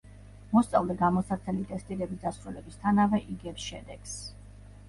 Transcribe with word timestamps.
მოსწავლე 0.53 0.95
გამოსაცდელი 1.01 1.67
ტესტირების 1.73 2.21
დასრულებისთანავე 2.25 3.21
იგებს 3.37 3.67
შედეგს. 3.71 4.19